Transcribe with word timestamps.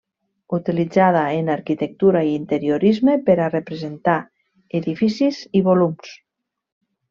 Utilitzada 0.57 1.21
en 1.41 1.51
arquitectura 1.55 2.23
i 2.29 2.33
interiorisme 2.37 3.19
per 3.29 3.37
a 3.45 3.51
representar 3.59 4.17
edificis 4.83 5.45
i 5.61 5.63
volums. 5.71 6.19